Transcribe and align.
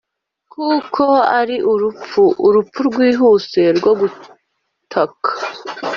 kuberako 0.51 1.05
ari 1.39 1.55
urupfu, 1.71 2.23
urupfu 2.47 2.79
rwihuse 2.87 3.61
rwo 3.77 3.91
gutaka. 3.99 5.29